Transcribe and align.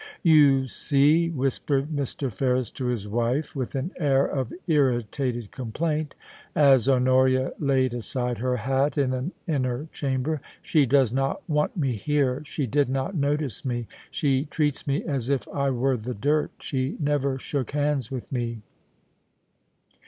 * 0.19 0.23
You 0.23 0.65
see,' 0.65 1.29
whispered 1.29 1.89
Mr. 1.95 2.33
Ferris 2.33 2.71
to 2.71 2.87
his 2.87 3.07
wife, 3.07 3.55
with 3.55 3.75
an 3.75 3.91
air 3.99 4.25
of 4.25 4.51
irritated 4.65 5.51
complaint, 5.51 6.15
as 6.55 6.89
Honoria 6.89 7.53
laid 7.59 7.93
aside 7.93 8.39
her 8.39 8.57
hat 8.57 8.97
in 8.97 9.13
an 9.13 9.31
inner 9.47 9.87
chamber, 9.93 10.41
* 10.51 10.61
she 10.63 10.87
does 10.87 11.11
not 11.11 11.47
want 11.47 11.77
me 11.77 11.91
here; 11.95 12.41
she 12.43 12.65
did 12.65 12.89
not 12.89 13.13
notice 13.13 13.63
me; 13.63 13.85
she 14.09 14.45
treats 14.45 14.87
me 14.87 15.03
as 15.03 15.29
if 15.29 15.47
I 15.49 15.69
were 15.69 15.97
the 15.97 16.15
dirt; 16.15 16.49
she 16.59 16.97
never 16.99 17.37
shook 17.37 17.69
hands 17.69 18.09
with 18.09 18.31
me.' 18.31 18.63